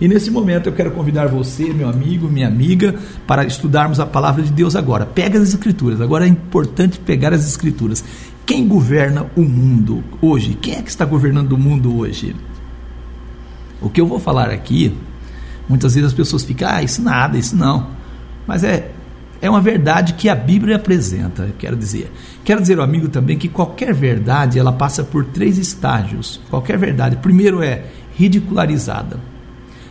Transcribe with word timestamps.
E 0.00 0.08
nesse 0.08 0.30
momento 0.30 0.68
eu 0.68 0.72
quero 0.72 0.90
convidar 0.90 1.28
você, 1.28 1.72
meu 1.72 1.88
amigo, 1.88 2.28
minha 2.28 2.48
amiga, 2.48 2.94
para 3.26 3.44
estudarmos 3.44 4.00
a 4.00 4.06
palavra 4.06 4.42
de 4.42 4.52
Deus 4.52 4.74
agora. 4.74 5.06
Pega 5.06 5.38
as 5.38 5.48
escrituras. 5.48 6.00
Agora 6.00 6.24
é 6.24 6.28
importante 6.28 6.98
pegar 6.98 7.32
as 7.32 7.46
escrituras. 7.46 8.04
Quem 8.44 8.66
governa 8.66 9.26
o 9.36 9.42
mundo 9.42 10.02
hoje? 10.20 10.54
Quem 10.54 10.74
é 10.74 10.82
que 10.82 10.90
está 10.90 11.04
governando 11.04 11.52
o 11.52 11.58
mundo 11.58 11.96
hoje? 11.96 12.34
O 13.80 13.88
que 13.88 14.00
eu 14.00 14.06
vou 14.06 14.18
falar 14.18 14.50
aqui, 14.50 14.94
muitas 15.68 15.94
vezes 15.94 16.08
as 16.08 16.14
pessoas 16.14 16.42
ficam, 16.42 16.68
ah, 16.68 16.82
isso 16.82 17.02
nada, 17.02 17.38
isso 17.38 17.56
não. 17.56 17.88
Mas 18.46 18.64
é 18.64 18.90
é 19.44 19.50
uma 19.50 19.60
verdade 19.60 20.14
que 20.14 20.30
a 20.30 20.34
Bíblia 20.34 20.76
apresenta, 20.76 21.50
quero 21.58 21.76
dizer. 21.76 22.10
Quero 22.42 22.62
dizer 22.62 22.78
ao 22.78 22.84
amigo 22.84 23.08
também 23.08 23.36
que 23.36 23.46
qualquer 23.46 23.92
verdade 23.92 24.58
ela 24.58 24.72
passa 24.72 25.04
por 25.04 25.22
três 25.22 25.58
estágios. 25.58 26.40
Qualquer 26.48 26.78
verdade, 26.78 27.16
primeiro 27.16 27.62
é 27.62 27.84
ridicularizada. 28.16 29.20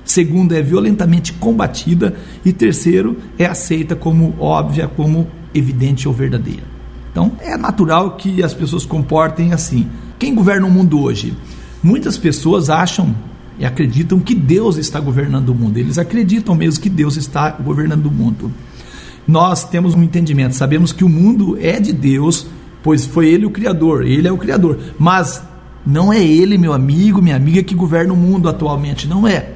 Segundo 0.03 0.53
é 0.53 0.61
violentamente 0.61 1.33
combatida 1.33 2.15
e 2.43 2.51
terceiro 2.51 3.17
é 3.37 3.45
aceita 3.45 3.95
como 3.95 4.35
óbvia, 4.39 4.87
como 4.87 5.27
evidente 5.53 6.07
ou 6.07 6.13
verdadeira. 6.13 6.63
Então, 7.11 7.33
é 7.39 7.55
natural 7.55 8.17
que 8.17 8.43
as 8.43 8.53
pessoas 8.53 8.85
comportem 8.85 9.53
assim. 9.53 9.87
Quem 10.17 10.33
governa 10.33 10.65
o 10.65 10.71
mundo 10.71 10.99
hoje? 11.01 11.33
Muitas 11.81 12.17
pessoas 12.17 12.69
acham 12.69 13.15
e 13.57 13.65
acreditam 13.65 14.19
que 14.19 14.33
Deus 14.33 14.77
está 14.77 14.99
governando 14.99 15.49
o 15.49 15.55
mundo. 15.55 15.77
Eles 15.77 15.97
acreditam 15.97 16.55
mesmo 16.55 16.81
que 16.81 16.89
Deus 16.89 17.15
está 17.17 17.51
governando 17.51 18.07
o 18.07 18.11
mundo 18.11 18.51
nós 19.27 19.63
temos 19.63 19.95
um 19.95 20.03
entendimento, 20.03 20.55
sabemos 20.55 20.91
que 20.91 21.03
o 21.03 21.09
mundo 21.09 21.57
é 21.59 21.79
de 21.79 21.93
Deus, 21.93 22.47
pois 22.81 23.05
foi 23.05 23.27
Ele 23.27 23.45
o 23.45 23.51
Criador, 23.51 24.05
Ele 24.05 24.27
é 24.27 24.31
o 24.31 24.37
Criador, 24.37 24.79
mas 24.99 25.41
não 25.85 26.11
é 26.11 26.21
Ele, 26.21 26.57
meu 26.57 26.73
amigo, 26.73 27.21
minha 27.21 27.35
amiga, 27.35 27.63
que 27.63 27.73
governa 27.73 28.13
o 28.13 28.17
mundo 28.17 28.49
atualmente, 28.49 29.07
não 29.07 29.27
é. 29.27 29.52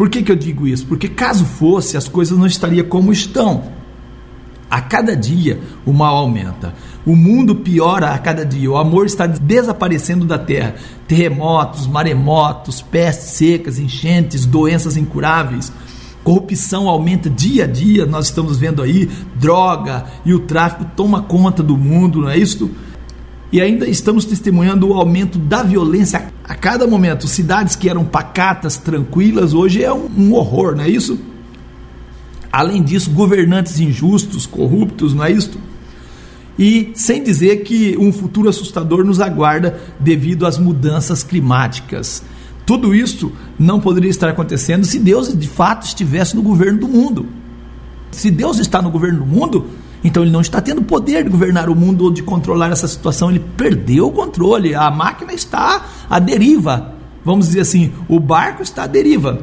Por 0.00 0.08
que, 0.08 0.22
que 0.22 0.32
eu 0.32 0.36
digo 0.36 0.66
isso? 0.66 0.86
Porque 0.86 1.08
caso 1.08 1.44
fosse, 1.44 1.94
as 1.94 2.08
coisas 2.08 2.38
não 2.38 2.46
estariam 2.46 2.86
como 2.86 3.12
estão. 3.12 3.64
A 4.70 4.80
cada 4.80 5.14
dia 5.14 5.60
o 5.84 5.92
mal 5.92 6.16
aumenta. 6.16 6.74
O 7.04 7.14
mundo 7.14 7.56
piora 7.56 8.14
a 8.14 8.18
cada 8.18 8.42
dia. 8.42 8.70
O 8.70 8.78
amor 8.78 9.04
está 9.04 9.26
desaparecendo 9.26 10.24
da 10.24 10.38
terra. 10.38 10.76
Terremotos, 11.06 11.86
maremotos, 11.86 12.80
pestes 12.80 13.32
secas, 13.32 13.78
enchentes, 13.78 14.46
doenças 14.46 14.96
incuráveis 14.96 15.70
corrupção 16.22 16.88
aumenta 16.88 17.30
dia 17.30 17.64
a 17.64 17.66
dia, 17.66 18.04
nós 18.04 18.26
estamos 18.26 18.58
vendo 18.58 18.82
aí, 18.82 19.08
droga 19.36 20.04
e 20.22 20.34
o 20.34 20.40
tráfico 20.40 20.84
toma 20.94 21.22
conta 21.22 21.62
do 21.62 21.78
mundo, 21.78 22.20
não 22.20 22.28
é 22.28 22.36
isso? 22.36 22.70
E 23.52 23.60
ainda 23.60 23.88
estamos 23.88 24.24
testemunhando 24.24 24.88
o 24.88 24.94
aumento 24.94 25.38
da 25.38 25.62
violência 25.62 26.32
a 26.44 26.54
cada 26.54 26.86
momento. 26.86 27.26
Cidades 27.26 27.74
que 27.74 27.88
eram 27.88 28.04
pacatas, 28.04 28.76
tranquilas, 28.76 29.52
hoje 29.54 29.82
é 29.82 29.92
um, 29.92 30.08
um 30.16 30.32
horror, 30.34 30.76
não 30.76 30.84
é 30.84 30.88
isso? 30.88 31.18
Além 32.52 32.82
disso, 32.82 33.10
governantes 33.10 33.80
injustos, 33.80 34.46
corruptos, 34.46 35.14
não 35.14 35.24
é 35.24 35.32
isso? 35.32 35.58
E 36.58 36.92
sem 36.94 37.22
dizer 37.22 37.62
que 37.62 37.96
um 37.98 38.12
futuro 38.12 38.48
assustador 38.48 39.04
nos 39.04 39.20
aguarda 39.20 39.80
devido 39.98 40.46
às 40.46 40.58
mudanças 40.58 41.22
climáticas. 41.24 42.22
Tudo 42.66 42.94
isso 42.94 43.32
não 43.58 43.80
poderia 43.80 44.10
estar 44.10 44.28
acontecendo 44.28 44.84
se 44.84 44.98
Deus 44.98 45.36
de 45.36 45.48
fato 45.48 45.86
estivesse 45.86 46.36
no 46.36 46.42
governo 46.42 46.80
do 46.80 46.88
mundo. 46.88 47.26
Se 48.12 48.30
Deus 48.30 48.58
está 48.58 48.82
no 48.82 48.90
governo 48.90 49.20
do 49.20 49.26
mundo, 49.26 49.66
então 50.02 50.22
ele 50.22 50.32
não 50.32 50.40
está 50.40 50.60
tendo 50.60 50.82
poder 50.82 51.24
de 51.24 51.30
governar 51.30 51.68
o 51.68 51.76
mundo 51.76 52.04
ou 52.04 52.10
de 52.10 52.22
controlar 52.22 52.70
essa 52.70 52.88
situação, 52.88 53.30
ele 53.30 53.44
perdeu 53.56 54.06
o 54.06 54.12
controle, 54.12 54.74
a 54.74 54.90
máquina 54.90 55.32
está 55.32 55.84
à 56.08 56.18
deriva. 56.18 56.94
Vamos 57.24 57.46
dizer 57.48 57.60
assim, 57.60 57.92
o 58.08 58.18
barco 58.18 58.62
está 58.62 58.84
à 58.84 58.86
deriva. 58.86 59.40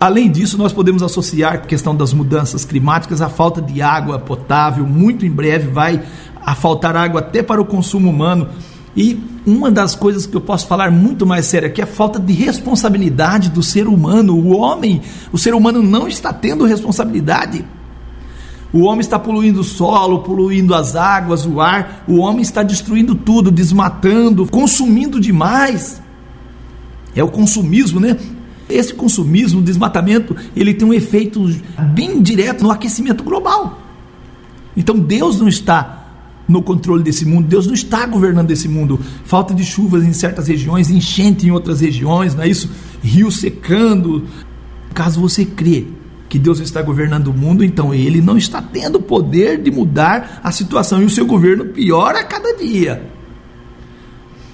Além 0.00 0.30
disso, 0.30 0.58
nós 0.58 0.72
podemos 0.72 1.02
associar 1.02 1.54
a 1.54 1.58
questão 1.58 1.94
das 1.94 2.12
mudanças 2.12 2.64
climáticas 2.64 3.22
à 3.22 3.28
falta 3.28 3.62
de 3.62 3.80
água 3.80 4.18
potável. 4.18 4.84
Muito 4.84 5.24
em 5.24 5.30
breve 5.30 5.68
vai 5.70 6.02
a 6.44 6.54
faltar 6.54 6.96
água 6.96 7.20
até 7.20 7.42
para 7.42 7.60
o 7.60 7.64
consumo 7.64 8.10
humano. 8.10 8.48
E 8.96 9.18
uma 9.46 9.70
das 9.70 9.94
coisas 9.94 10.26
que 10.26 10.36
eu 10.36 10.40
posso 10.40 10.66
falar 10.66 10.90
muito 10.90 11.24
mais 11.24 11.46
sério 11.46 11.68
aqui 11.68 11.80
é 11.80 11.84
a 11.84 11.86
falta 11.86 12.18
de 12.18 12.32
responsabilidade 12.32 13.48
do 13.48 13.62
ser 13.62 13.88
humano. 13.88 14.36
O 14.36 14.56
homem, 14.56 15.00
o 15.32 15.38
ser 15.38 15.54
humano 15.54 15.82
não 15.82 16.06
está 16.06 16.32
tendo 16.32 16.64
responsabilidade. 16.64 17.64
O 18.74 18.80
homem 18.80 19.02
está 19.02 19.20
poluindo 19.20 19.60
o 19.60 19.64
solo, 19.64 20.18
poluindo 20.18 20.74
as 20.74 20.96
águas, 20.96 21.46
o 21.46 21.60
ar. 21.60 22.04
O 22.08 22.16
homem 22.16 22.42
está 22.42 22.60
destruindo 22.60 23.14
tudo, 23.14 23.52
desmatando, 23.52 24.48
consumindo 24.48 25.20
demais. 25.20 26.02
É 27.14 27.22
o 27.22 27.28
consumismo, 27.28 28.00
né? 28.00 28.18
Esse 28.68 28.92
consumismo, 28.92 29.60
o 29.60 29.62
desmatamento, 29.62 30.34
ele 30.56 30.74
tem 30.74 30.88
um 30.88 30.92
efeito 30.92 31.48
bem 31.94 32.20
direto 32.20 32.64
no 32.64 32.72
aquecimento 32.72 33.22
global. 33.22 33.80
Então 34.76 34.98
Deus 34.98 35.38
não 35.38 35.46
está 35.46 36.08
no 36.48 36.60
controle 36.60 37.04
desse 37.04 37.24
mundo. 37.24 37.46
Deus 37.46 37.68
não 37.68 37.74
está 37.74 38.04
governando 38.06 38.50
esse 38.50 38.66
mundo. 38.66 38.98
Falta 39.24 39.54
de 39.54 39.64
chuvas 39.64 40.02
em 40.02 40.12
certas 40.12 40.48
regiões, 40.48 40.90
enchente 40.90 41.46
em 41.46 41.52
outras 41.52 41.80
regiões, 41.80 42.34
não 42.34 42.42
é 42.42 42.48
isso? 42.48 42.68
Rio 43.00 43.30
secando. 43.30 44.24
Caso 44.92 45.20
você 45.20 45.44
crê 45.44 45.86
que 46.34 46.38
Deus 46.40 46.58
está 46.58 46.82
governando 46.82 47.28
o 47.28 47.32
mundo, 47.32 47.62
então 47.62 47.94
ele 47.94 48.20
não 48.20 48.36
está 48.36 48.60
tendo 48.60 49.00
poder 49.00 49.56
de 49.56 49.70
mudar 49.70 50.40
a 50.42 50.50
situação 50.50 51.00
e 51.00 51.04
o 51.04 51.08
seu 51.10 51.24
governo 51.24 51.66
piora 51.66 52.18
a 52.18 52.24
cada 52.24 52.56
dia. 52.56 53.08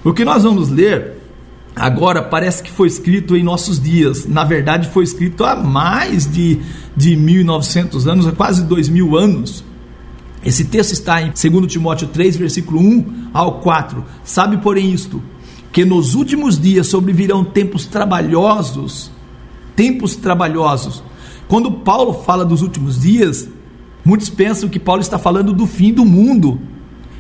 O 0.05 0.13
que 0.13 0.23
nós 0.23 0.43
vamos 0.43 0.69
ler 0.69 1.15
agora 1.75 2.23
parece 2.23 2.63
que 2.63 2.71
foi 2.71 2.87
escrito 2.87 3.35
em 3.35 3.43
nossos 3.43 3.81
dias. 3.81 4.27
Na 4.27 4.45
verdade, 4.45 4.91
foi 4.91 5.05
escrito 5.05 5.43
há 5.43 5.57
mais 5.57 6.31
de, 6.31 6.61
de 6.95 7.17
1900 7.17 8.07
anos, 8.07 8.27
há 8.27 8.33
quase 8.33 8.63
dois 8.65 8.87
mil 8.87 9.17
anos. 9.17 9.65
Esse 10.45 10.67
texto 10.67 10.93
está 10.93 11.23
em 11.23 11.33
2 11.33 11.67
Timóteo 11.67 12.09
3, 12.09 12.37
versículo 12.37 12.79
1 12.79 13.31
ao 13.33 13.61
4. 13.61 14.05
Sabe, 14.23 14.59
porém, 14.59 14.93
isto: 14.93 15.23
que 15.73 15.83
nos 15.83 16.15
últimos 16.15 16.61
dias 16.61 16.89
sobrevirão 16.89 17.43
tempos 17.43 17.87
trabalhosos, 17.87 19.11
tempos 19.75 20.15
trabalhosos. 20.15 21.03
Quando 21.51 21.73
Paulo 21.73 22.13
fala 22.13 22.45
dos 22.45 22.63
últimos 22.63 23.01
dias, 23.01 23.49
muitos 24.05 24.29
pensam 24.29 24.69
que 24.69 24.79
Paulo 24.79 25.01
está 25.01 25.19
falando 25.19 25.53
do 25.53 25.67
fim 25.67 25.93
do 25.93 26.05
mundo. 26.05 26.61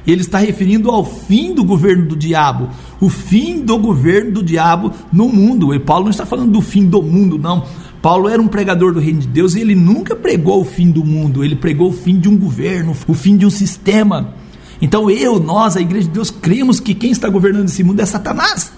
Ele 0.06 0.20
está 0.20 0.38
referindo 0.38 0.88
ao 0.88 1.04
fim 1.04 1.52
do 1.52 1.64
governo 1.64 2.06
do 2.06 2.14
diabo, 2.14 2.68
o 3.00 3.08
fim 3.08 3.60
do 3.60 3.76
governo 3.76 4.30
do 4.30 4.42
diabo 4.44 4.92
no 5.12 5.28
mundo. 5.28 5.74
E 5.74 5.80
Paulo 5.80 6.04
não 6.04 6.12
está 6.12 6.24
falando 6.24 6.52
do 6.52 6.60
fim 6.60 6.86
do 6.86 7.02
mundo, 7.02 7.40
não. 7.40 7.66
Paulo 8.00 8.28
era 8.28 8.40
um 8.40 8.46
pregador 8.46 8.94
do 8.94 9.00
reino 9.00 9.18
de 9.18 9.26
Deus 9.26 9.56
e 9.56 9.62
ele 9.62 9.74
nunca 9.74 10.14
pregou 10.14 10.60
o 10.60 10.64
fim 10.64 10.92
do 10.92 11.04
mundo, 11.04 11.44
ele 11.44 11.56
pregou 11.56 11.88
o 11.88 11.92
fim 11.92 12.16
de 12.16 12.28
um 12.28 12.38
governo, 12.38 12.94
o 13.08 13.14
fim 13.14 13.36
de 13.36 13.44
um 13.44 13.50
sistema. 13.50 14.34
Então 14.80 15.10
eu, 15.10 15.40
nós, 15.40 15.76
a 15.76 15.80
igreja 15.80 16.06
de 16.06 16.14
Deus, 16.14 16.30
cremos 16.30 16.78
que 16.78 16.94
quem 16.94 17.10
está 17.10 17.28
governando 17.28 17.66
esse 17.66 17.82
mundo 17.82 17.98
é 17.98 18.06
Satanás. 18.06 18.72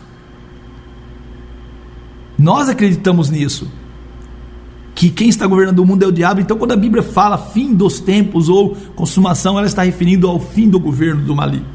Nós 2.38 2.70
acreditamos 2.70 3.28
nisso. 3.28 3.70
Que 4.94 5.10
quem 5.10 5.28
está 5.28 5.46
governando 5.46 5.78
o 5.78 5.86
mundo 5.86 6.02
é 6.02 6.06
o 6.06 6.12
diabo. 6.12 6.40
Então, 6.40 6.58
quando 6.58 6.72
a 6.72 6.76
Bíblia 6.76 7.02
fala 7.02 7.38
fim 7.38 7.74
dos 7.74 7.98
tempos 8.00 8.48
ou 8.48 8.76
consumação, 8.94 9.58
ela 9.58 9.66
está 9.66 9.82
referindo 9.82 10.28
ao 10.28 10.38
fim 10.38 10.68
do 10.68 10.78
governo 10.78 11.22
do 11.22 11.34
maligno. 11.34 11.66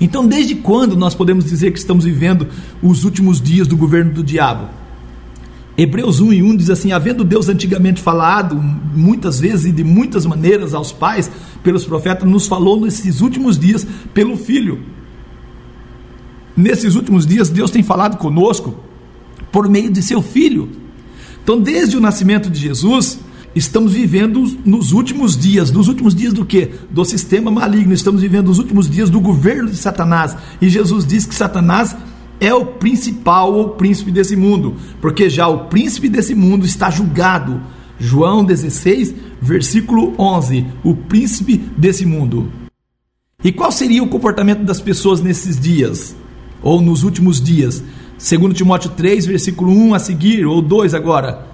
Então, 0.00 0.26
desde 0.26 0.56
quando 0.56 0.96
nós 0.96 1.14
podemos 1.14 1.44
dizer 1.44 1.72
que 1.72 1.78
estamos 1.78 2.04
vivendo 2.04 2.48
os 2.82 3.04
últimos 3.04 3.40
dias 3.40 3.68
do 3.68 3.76
governo 3.76 4.12
do 4.12 4.24
diabo? 4.24 4.68
Hebreus 5.76 6.20
1 6.20 6.32
e 6.32 6.42
1 6.42 6.56
diz 6.56 6.70
assim: 6.70 6.92
Havendo 6.92 7.24
Deus 7.24 7.48
antigamente 7.48 8.00
falado, 8.00 8.56
muitas 8.56 9.40
vezes 9.40 9.66
e 9.66 9.72
de 9.72 9.82
muitas 9.82 10.24
maneiras 10.24 10.72
aos 10.72 10.92
pais, 10.92 11.30
pelos 11.62 11.84
profetas, 11.84 12.28
nos 12.28 12.46
falou 12.46 12.80
nesses 12.80 13.20
últimos 13.20 13.58
dias 13.58 13.86
pelo 14.12 14.36
Filho. 14.36 14.80
Nesses 16.56 16.94
últimos 16.94 17.26
dias, 17.26 17.50
Deus 17.50 17.70
tem 17.70 17.82
falado 17.82 18.16
conosco 18.16 18.74
por 19.50 19.68
meio 19.68 19.90
de 19.90 20.00
seu 20.00 20.22
Filho. 20.22 20.83
Então, 21.44 21.60
desde 21.60 21.94
o 21.94 22.00
nascimento 22.00 22.48
de 22.48 22.58
Jesus, 22.58 23.20
estamos 23.54 23.92
vivendo 23.92 24.50
nos 24.64 24.92
últimos 24.92 25.36
dias. 25.36 25.70
Nos 25.70 25.88
últimos 25.88 26.14
dias 26.14 26.32
do 26.32 26.42
que? 26.42 26.70
Do 26.90 27.04
sistema 27.04 27.50
maligno. 27.50 27.92
Estamos 27.92 28.22
vivendo 28.22 28.48
os 28.48 28.58
últimos 28.58 28.88
dias 28.88 29.10
do 29.10 29.20
governo 29.20 29.68
de 29.68 29.76
Satanás. 29.76 30.34
E 30.58 30.70
Jesus 30.70 31.06
diz 31.06 31.26
que 31.26 31.34
Satanás 31.34 31.94
é 32.40 32.52
o 32.54 32.64
principal 32.64 33.52
ou 33.52 33.68
príncipe 33.70 34.10
desse 34.10 34.34
mundo, 34.34 34.74
porque 35.00 35.28
já 35.28 35.46
o 35.46 35.66
príncipe 35.66 36.08
desse 36.08 36.34
mundo 36.34 36.64
está 36.64 36.90
julgado. 36.90 37.60
João 37.98 38.42
16, 38.42 39.14
versículo 39.40 40.14
11: 40.18 40.66
o 40.82 40.94
príncipe 40.94 41.58
desse 41.76 42.06
mundo. 42.06 42.50
E 43.42 43.52
qual 43.52 43.70
seria 43.70 44.02
o 44.02 44.08
comportamento 44.08 44.64
das 44.64 44.80
pessoas 44.80 45.20
nesses 45.20 45.60
dias, 45.60 46.16
ou 46.62 46.80
nos 46.80 47.02
últimos 47.02 47.38
dias? 47.38 47.84
Segundo 48.16 48.54
Timóteo 48.54 48.90
3, 48.90 49.26
versículo 49.26 49.72
1 49.72 49.94
a 49.94 49.98
seguir, 49.98 50.46
ou 50.46 50.62
2 50.62 50.94
agora. 50.94 51.46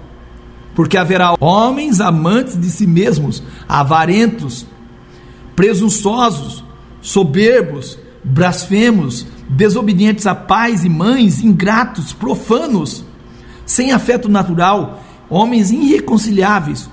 Porque 0.75 0.97
haverá 0.97 1.35
homens 1.39 1.99
amantes 1.99 2.59
de 2.59 2.69
si 2.69 2.87
mesmos, 2.87 3.43
avarentos, 3.67 4.65
presunçosos, 5.55 6.63
soberbos, 7.01 7.97
blasfemos, 8.23 9.25
desobedientes 9.49 10.25
a 10.27 10.35
pais 10.35 10.85
e 10.85 10.89
mães, 10.89 11.43
ingratos, 11.43 12.13
profanos, 12.13 13.03
sem 13.65 13.91
afeto 13.91 14.29
natural, 14.29 15.03
homens 15.29 15.71
irreconciliáveis, 15.71 16.89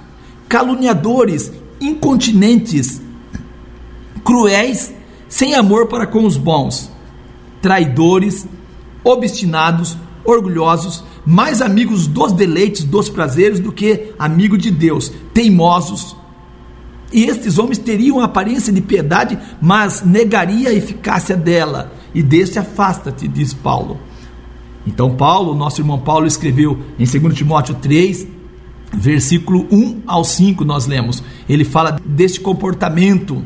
caluniadores, 0.48 1.52
incontinentes, 1.80 3.00
cruéis, 4.24 4.92
sem 5.28 5.54
amor 5.54 5.86
para 5.86 6.06
com 6.06 6.24
os 6.24 6.36
bons, 6.36 6.90
traidores, 7.60 8.46
obstinados, 9.08 9.96
orgulhosos, 10.24 11.02
mais 11.24 11.62
amigos 11.62 12.06
dos 12.06 12.32
deleites, 12.32 12.84
dos 12.84 13.08
prazeres 13.08 13.58
do 13.58 13.72
que 13.72 14.12
amigo 14.18 14.58
de 14.58 14.70
Deus, 14.70 15.12
teimosos. 15.32 16.16
E 17.10 17.24
estes 17.24 17.58
homens 17.58 17.78
teriam 17.78 18.20
a 18.20 18.24
aparência 18.24 18.72
de 18.72 18.82
piedade, 18.82 19.38
mas 19.60 20.02
negaria 20.04 20.68
a 20.68 20.74
eficácia 20.74 21.34
dela. 21.34 21.92
E 22.14 22.22
deste 22.22 22.58
afasta-te, 22.58 23.26
diz 23.26 23.54
Paulo. 23.54 23.98
Então, 24.86 25.16
Paulo, 25.16 25.54
nosso 25.54 25.80
irmão 25.80 25.98
Paulo, 25.98 26.26
escreveu 26.26 26.78
em 26.98 27.06
2 27.06 27.34
Timóteo 27.34 27.74
3, 27.76 28.26
versículo 28.92 29.66
1 29.70 30.02
ao 30.06 30.24
5, 30.24 30.64
nós 30.64 30.86
lemos. 30.86 31.22
Ele 31.48 31.64
fala 31.64 31.98
deste 32.04 32.40
comportamento. 32.40 33.42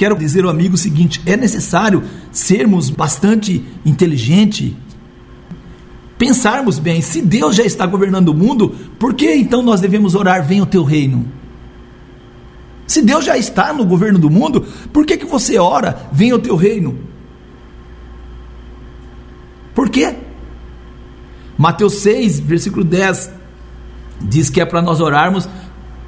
Quero 0.00 0.16
dizer 0.16 0.44
ao 0.44 0.50
amigo 0.50 0.76
o 0.76 0.78
seguinte: 0.78 1.20
é 1.26 1.36
necessário 1.36 2.02
sermos 2.32 2.88
bastante 2.88 3.62
inteligente, 3.84 4.74
pensarmos 6.16 6.78
bem, 6.78 7.02
se 7.02 7.20
Deus 7.20 7.54
já 7.54 7.64
está 7.64 7.84
governando 7.84 8.30
o 8.30 8.34
mundo, 8.34 8.70
por 8.98 9.12
que 9.12 9.30
então 9.34 9.60
nós 9.60 9.78
devemos 9.78 10.14
orar, 10.14 10.42
venha 10.42 10.62
o 10.62 10.66
teu 10.66 10.84
reino? 10.84 11.26
Se 12.86 13.02
Deus 13.02 13.26
já 13.26 13.36
está 13.36 13.74
no 13.74 13.84
governo 13.84 14.18
do 14.18 14.30
mundo, 14.30 14.64
por 14.90 15.04
que, 15.04 15.18
que 15.18 15.26
você 15.26 15.58
ora, 15.58 16.08
venha 16.10 16.34
o 16.34 16.38
teu 16.38 16.56
reino? 16.56 16.98
Por 19.74 19.90
quê? 19.90 20.16
Mateus 21.58 21.96
6, 21.96 22.40
versículo 22.40 22.84
10, 22.84 23.30
diz 24.18 24.48
que 24.48 24.62
é 24.62 24.64
para 24.64 24.80
nós 24.80 24.98
orarmos 24.98 25.46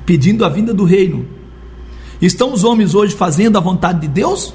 pedindo 0.07 0.47
a 0.47 0.49
vinda 0.49 0.73
do 0.73 0.85
reino. 0.85 1.42
Estão 2.23 2.53
os 2.53 2.63
homens 2.63 2.95
hoje 2.95 3.17
fazendo 3.17 3.59
a 3.59 3.61
vontade 3.61 4.03
de 4.03 4.09
Deus? 4.09 4.55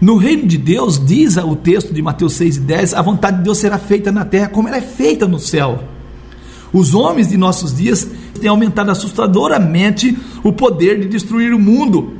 No 0.00 0.16
reino 0.16 0.46
de 0.46 0.56
Deus, 0.56 1.04
diz 1.04 1.36
o 1.36 1.56
texto 1.56 1.92
de 1.92 2.00
Mateus 2.00 2.34
6 2.34 2.58
e 2.58 2.60
10, 2.60 2.94
a 2.94 3.02
vontade 3.02 3.38
de 3.38 3.42
Deus 3.42 3.58
será 3.58 3.78
feita 3.78 4.12
na 4.12 4.24
terra 4.24 4.48
como 4.48 4.68
ela 4.68 4.76
é 4.76 4.80
feita 4.80 5.26
no 5.26 5.40
céu. 5.40 5.82
Os 6.72 6.94
homens 6.94 7.28
de 7.28 7.36
nossos 7.36 7.74
dias 7.76 8.08
têm 8.40 8.48
aumentado 8.48 8.92
assustadoramente 8.92 10.16
o 10.44 10.52
poder 10.52 11.00
de 11.00 11.08
destruir 11.08 11.52
o 11.52 11.58
mundo. 11.58 12.14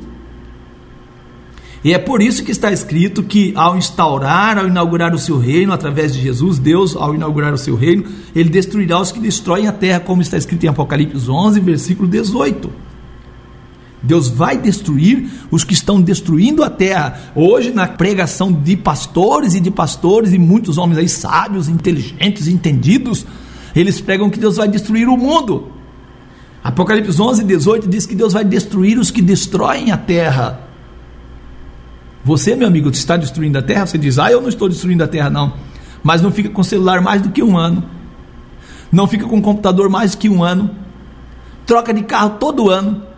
E 1.84 1.92
é 1.92 1.98
por 1.98 2.22
isso 2.22 2.42
que 2.42 2.50
está 2.50 2.72
escrito 2.72 3.22
que 3.22 3.52
ao 3.54 3.76
instaurar, 3.76 4.58
ao 4.58 4.66
inaugurar 4.66 5.14
o 5.14 5.18
seu 5.18 5.38
reino 5.38 5.72
através 5.72 6.14
de 6.14 6.20
Jesus, 6.20 6.58
Deus, 6.58 6.96
ao 6.96 7.14
inaugurar 7.14 7.52
o 7.52 7.58
seu 7.58 7.76
reino, 7.76 8.04
ele 8.34 8.48
destruirá 8.48 8.98
os 8.98 9.12
que 9.12 9.20
destroem 9.20 9.68
a 9.68 9.72
terra, 9.72 10.00
como 10.00 10.22
está 10.22 10.36
escrito 10.36 10.64
em 10.64 10.68
Apocalipse 10.68 11.30
11, 11.30 11.60
versículo 11.60 12.08
18. 12.08 12.93
Deus 14.04 14.28
vai 14.28 14.58
destruir 14.58 15.30
os 15.50 15.64
que 15.64 15.72
estão 15.72 16.00
destruindo 16.00 16.62
a 16.62 16.68
terra. 16.68 17.32
Hoje, 17.34 17.70
na 17.70 17.86
pregação 17.86 18.52
de 18.52 18.76
pastores 18.76 19.54
e 19.54 19.60
de 19.60 19.70
pastores 19.70 20.32
e 20.32 20.38
muitos 20.38 20.76
homens 20.76 20.98
aí 20.98 21.08
sábios, 21.08 21.68
inteligentes, 21.68 22.46
entendidos, 22.46 23.26
eles 23.74 24.00
pregam 24.00 24.28
que 24.28 24.38
Deus 24.38 24.56
vai 24.56 24.68
destruir 24.68 25.08
o 25.08 25.16
mundo. 25.16 25.72
Apocalipse 26.62 27.20
11, 27.20 27.44
18 27.44 27.88
diz 27.88 28.04
que 28.04 28.14
Deus 28.14 28.34
vai 28.34 28.44
destruir 28.44 28.98
os 28.98 29.10
que 29.10 29.22
destroem 29.22 29.90
a 29.90 29.96
terra. 29.96 30.60
Você, 32.22 32.54
meu 32.54 32.68
amigo, 32.68 32.90
está 32.90 33.16
destruindo 33.16 33.58
a 33.58 33.62
terra? 33.62 33.86
Você 33.86 33.98
diz, 33.98 34.18
ah, 34.18 34.30
eu 34.30 34.40
não 34.40 34.48
estou 34.48 34.68
destruindo 34.68 35.02
a 35.02 35.08
terra, 35.08 35.30
não. 35.30 35.54
Mas 36.02 36.20
não 36.20 36.30
fica 36.30 36.50
com 36.50 36.62
celular 36.62 37.00
mais 37.00 37.22
do 37.22 37.30
que 37.30 37.42
um 37.42 37.56
ano. 37.56 37.84
Não 38.92 39.06
fica 39.06 39.26
com 39.26 39.40
computador 39.40 39.88
mais 39.88 40.12
do 40.12 40.18
que 40.18 40.28
um 40.28 40.42
ano. 40.42 40.70
Troca 41.66 41.92
de 41.92 42.02
carro 42.02 42.36
todo 42.38 42.68
ano 42.70 43.13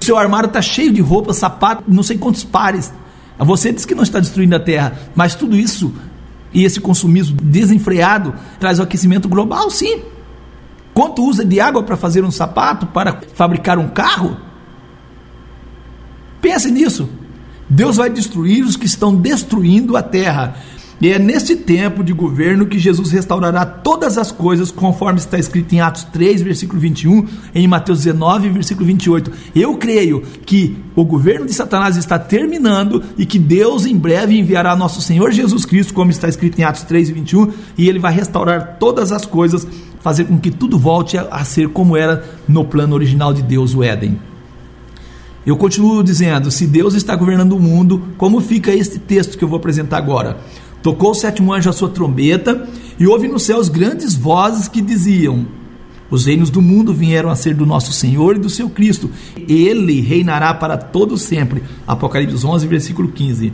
seu 0.00 0.16
armário 0.16 0.46
está 0.46 0.62
cheio 0.62 0.92
de 0.92 1.00
roupas, 1.00 1.36
sapatos, 1.36 1.84
não 1.88 2.02
sei 2.02 2.16
quantos 2.18 2.44
pares. 2.44 2.92
Você 3.38 3.72
diz 3.72 3.84
que 3.84 3.94
não 3.94 4.02
está 4.02 4.20
destruindo 4.20 4.54
a 4.56 4.60
terra, 4.60 4.94
mas 5.14 5.34
tudo 5.34 5.56
isso 5.56 5.92
e 6.52 6.64
esse 6.64 6.80
consumismo 6.80 7.36
desenfreado 7.40 8.34
traz 8.58 8.78
o 8.78 8.82
aquecimento 8.82 9.28
global, 9.28 9.70
sim. 9.70 10.02
Quanto 10.92 11.24
usa 11.24 11.44
de 11.44 11.60
água 11.60 11.82
para 11.82 11.96
fazer 11.96 12.24
um 12.24 12.30
sapato, 12.30 12.86
para 12.86 13.20
fabricar 13.34 13.78
um 13.78 13.88
carro? 13.88 14.36
Pense 16.40 16.70
nisso. 16.70 17.08
Deus 17.68 17.96
vai 17.96 18.10
destruir 18.10 18.64
os 18.64 18.76
que 18.76 18.86
estão 18.86 19.14
destruindo 19.14 19.96
a 19.96 20.02
terra. 20.02 20.56
E 21.00 21.08
é 21.08 21.18
neste 21.18 21.56
tempo 21.56 22.04
de 22.04 22.12
governo 22.12 22.66
que 22.66 22.78
Jesus 22.78 23.10
restaurará 23.10 23.64
todas 23.64 24.18
as 24.18 24.30
coisas, 24.30 24.70
conforme 24.70 25.18
está 25.18 25.38
escrito 25.38 25.74
em 25.74 25.80
Atos 25.80 26.04
3, 26.04 26.42
versículo 26.42 26.78
21, 26.78 27.26
em 27.54 27.66
Mateus 27.66 28.00
19, 28.00 28.50
versículo 28.50 28.86
28. 28.86 29.32
Eu 29.56 29.78
creio 29.78 30.22
que 30.44 30.76
o 30.94 31.02
governo 31.02 31.46
de 31.46 31.54
Satanás 31.54 31.96
está 31.96 32.18
terminando 32.18 33.02
e 33.16 33.24
que 33.24 33.38
Deus 33.38 33.86
em 33.86 33.96
breve 33.96 34.38
enviará 34.38 34.76
nosso 34.76 35.00
Senhor 35.00 35.32
Jesus 35.32 35.64
Cristo, 35.64 35.94
como 35.94 36.10
está 36.10 36.28
escrito 36.28 36.58
em 36.58 36.64
Atos 36.64 36.82
3 36.82 37.08
21, 37.08 37.50
e 37.78 37.88
ele 37.88 37.98
vai 37.98 38.12
restaurar 38.12 38.76
todas 38.78 39.10
as 39.10 39.24
coisas, 39.24 39.66
fazer 40.00 40.24
com 40.24 40.38
que 40.38 40.50
tudo 40.50 40.78
volte 40.78 41.16
a 41.16 41.44
ser 41.44 41.70
como 41.70 41.96
era 41.96 42.22
no 42.46 42.66
plano 42.66 42.94
original 42.94 43.32
de 43.32 43.40
Deus, 43.40 43.74
o 43.74 43.82
Éden. 43.82 44.18
Eu 45.46 45.56
continuo 45.56 46.02
dizendo: 46.02 46.50
se 46.50 46.66
Deus 46.66 46.94
está 46.94 47.16
governando 47.16 47.54
o 47.54 47.60
mundo, 47.60 48.02
como 48.18 48.40
fica 48.42 48.70
este 48.70 48.98
texto 48.98 49.38
que 49.38 49.44
eu 49.44 49.48
vou 49.48 49.56
apresentar 49.56 49.96
agora? 49.96 50.36
Tocou 50.82 51.10
o 51.10 51.14
sétimo 51.14 51.52
anjo 51.52 51.68
a 51.68 51.72
sua 51.72 51.88
trombeta, 51.88 52.68
e 52.98 53.06
houve 53.06 53.28
nos 53.28 53.44
céus 53.44 53.68
grandes 53.68 54.14
vozes 54.14 54.68
que 54.68 54.80
diziam: 54.80 55.46
Os 56.10 56.26
reinos 56.26 56.50
do 56.50 56.60
mundo 56.60 56.92
vieram 56.92 57.30
a 57.30 57.36
ser 57.36 57.54
do 57.54 57.66
nosso 57.66 57.92
Senhor 57.92 58.36
e 58.36 58.40
do 58.40 58.50
seu 58.50 58.68
Cristo. 58.68 59.10
Ele 59.48 60.00
reinará 60.00 60.52
para 60.54 60.76
todo 60.76 61.16
sempre. 61.16 61.62
Apocalipse 61.86 62.46
11, 62.46 62.66
versículo 62.66 63.08
15. 63.08 63.52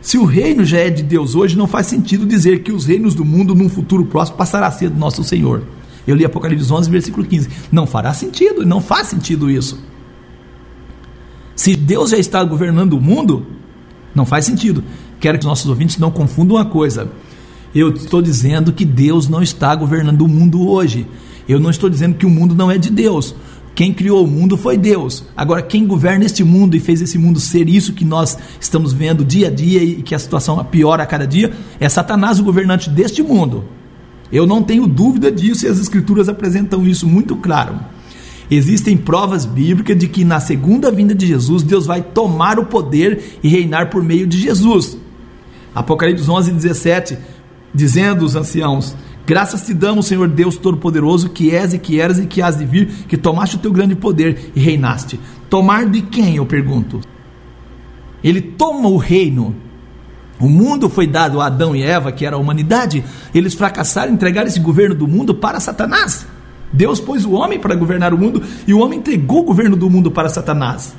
Se 0.00 0.18
o 0.18 0.24
reino 0.24 0.64
já 0.64 0.78
é 0.78 0.90
de 0.90 1.02
Deus 1.02 1.34
hoje, 1.34 1.56
não 1.56 1.66
faz 1.66 1.86
sentido 1.86 2.26
dizer 2.26 2.62
que 2.62 2.70
os 2.70 2.84
reinos 2.84 3.14
do 3.14 3.24
mundo 3.24 3.54
num 3.54 3.70
futuro 3.70 4.04
próximo 4.04 4.36
passará 4.36 4.66
a 4.66 4.70
ser 4.70 4.90
do 4.90 4.98
nosso 4.98 5.24
Senhor. 5.24 5.62
Eu 6.06 6.14
li 6.14 6.24
Apocalipse 6.24 6.70
11, 6.70 6.90
versículo 6.90 7.26
15. 7.26 7.48
Não 7.72 7.86
fará 7.86 8.12
sentido, 8.12 8.66
não 8.66 8.82
faz 8.82 9.06
sentido 9.06 9.50
isso. 9.50 9.82
Se 11.56 11.74
Deus 11.74 12.10
já 12.10 12.18
está 12.18 12.44
governando 12.44 12.94
o 12.94 13.00
mundo, 13.00 13.46
não 14.14 14.26
faz 14.26 14.44
sentido. 14.44 14.84
Quero 15.24 15.38
que 15.38 15.46
nossos 15.46 15.70
ouvintes 15.70 15.96
não 15.96 16.10
confundam 16.10 16.58
uma 16.58 16.66
coisa. 16.66 17.10
Eu 17.74 17.94
estou 17.94 18.20
dizendo 18.20 18.74
que 18.74 18.84
Deus 18.84 19.26
não 19.26 19.42
está 19.42 19.74
governando 19.74 20.20
o 20.20 20.28
mundo 20.28 20.68
hoje. 20.68 21.06
Eu 21.48 21.58
não 21.58 21.70
estou 21.70 21.88
dizendo 21.88 22.16
que 22.16 22.26
o 22.26 22.30
mundo 22.30 22.54
não 22.54 22.70
é 22.70 22.76
de 22.76 22.90
Deus. 22.90 23.34
Quem 23.74 23.94
criou 23.94 24.22
o 24.22 24.26
mundo 24.26 24.58
foi 24.58 24.76
Deus. 24.76 25.24
Agora, 25.34 25.62
quem 25.62 25.86
governa 25.86 26.26
este 26.26 26.44
mundo 26.44 26.76
e 26.76 26.78
fez 26.78 27.00
esse 27.00 27.16
mundo 27.16 27.40
ser 27.40 27.70
isso 27.70 27.94
que 27.94 28.04
nós 28.04 28.36
estamos 28.60 28.92
vendo 28.92 29.24
dia 29.24 29.46
a 29.46 29.50
dia 29.50 29.82
e 29.82 30.02
que 30.02 30.14
a 30.14 30.18
situação 30.18 30.62
piora 30.62 31.04
a 31.04 31.06
cada 31.06 31.26
dia 31.26 31.54
é 31.80 31.88
Satanás, 31.88 32.38
o 32.38 32.44
governante 32.44 32.90
deste 32.90 33.22
mundo. 33.22 33.64
Eu 34.30 34.46
não 34.46 34.62
tenho 34.62 34.86
dúvida 34.86 35.32
disso 35.32 35.64
e 35.64 35.70
as 35.70 35.80
Escrituras 35.80 36.28
apresentam 36.28 36.86
isso 36.86 37.08
muito 37.08 37.34
claro. 37.34 37.80
Existem 38.50 38.94
provas 38.94 39.46
bíblicas 39.46 39.96
de 39.96 40.06
que 40.06 40.22
na 40.22 40.38
segunda 40.38 40.90
vinda 40.90 41.14
de 41.14 41.26
Jesus, 41.26 41.62
Deus 41.62 41.86
vai 41.86 42.02
tomar 42.02 42.58
o 42.58 42.66
poder 42.66 43.38
e 43.42 43.48
reinar 43.48 43.88
por 43.88 44.02
meio 44.02 44.26
de 44.26 44.38
Jesus. 44.38 44.98
Apocalipse 45.74 46.30
11, 46.30 46.52
17, 46.52 47.18
dizendo 47.74 48.24
os 48.24 48.36
anciãos: 48.36 48.94
Graças 49.26 49.62
te 49.66 49.72
damos, 49.72 50.06
Senhor 50.06 50.28
Deus 50.28 50.56
Todo-Poderoso, 50.56 51.30
que 51.30 51.50
és 51.50 51.72
e 51.72 51.78
que 51.78 51.98
eras 51.98 52.18
e 52.18 52.26
que 52.26 52.42
has 52.42 52.58
de 52.58 52.64
vir, 52.64 52.88
que 53.08 53.16
tomaste 53.16 53.56
o 53.56 53.58
teu 53.58 53.72
grande 53.72 53.94
poder 53.94 54.52
e 54.54 54.60
reinaste. 54.60 55.18
Tomar 55.48 55.86
de 55.86 56.02
quem, 56.02 56.36
eu 56.36 56.44
pergunto? 56.44 57.00
Ele 58.22 58.40
toma 58.40 58.88
o 58.88 58.96
reino. 58.96 59.54
O 60.38 60.48
mundo 60.48 60.88
foi 60.88 61.06
dado 61.06 61.40
a 61.40 61.46
Adão 61.46 61.74
e 61.74 61.82
Eva, 61.82 62.12
que 62.12 62.26
era 62.26 62.36
a 62.36 62.38
humanidade. 62.38 63.04
Eles 63.34 63.54
fracassaram 63.54 64.10
em 64.12 64.14
entregar 64.14 64.46
esse 64.46 64.60
governo 64.60 64.94
do 64.94 65.08
mundo 65.08 65.34
para 65.34 65.60
Satanás. 65.60 66.26
Deus 66.72 67.00
pôs 67.00 67.24
o 67.24 67.32
homem 67.32 67.58
para 67.58 67.74
governar 67.74 68.12
o 68.12 68.18
mundo 68.18 68.42
e 68.66 68.74
o 68.74 68.80
homem 68.80 68.98
entregou 68.98 69.40
o 69.40 69.44
governo 69.44 69.76
do 69.76 69.88
mundo 69.88 70.10
para 70.10 70.28
Satanás. 70.28 70.94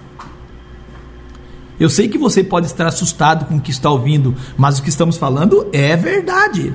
Eu 1.79 1.89
sei 1.89 2.07
que 2.07 2.17
você 2.17 2.43
pode 2.43 2.67
estar 2.67 2.87
assustado 2.87 3.45
com 3.45 3.57
o 3.57 3.61
que 3.61 3.71
está 3.71 3.89
ouvindo, 3.89 4.35
mas 4.57 4.79
o 4.79 4.83
que 4.83 4.89
estamos 4.89 5.17
falando 5.17 5.67
é 5.73 5.95
verdade. 5.95 6.73